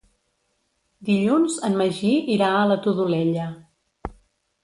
Dilluns 1.09 1.57
en 1.67 1.75
Magí 1.81 2.13
irà 2.37 2.49
a 2.61 2.65
la 2.71 2.77
Todolella. 2.87 3.45